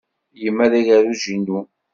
Yemma 0.43 0.65
d 0.71 0.73
agerruj-inu. 0.79 1.59